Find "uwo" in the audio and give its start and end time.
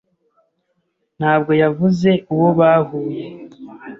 2.33-2.49